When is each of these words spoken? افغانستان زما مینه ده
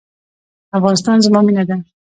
افغانستان 0.77 1.17
زما 1.25 1.39
مینه 1.47 1.63
ده 1.69 1.77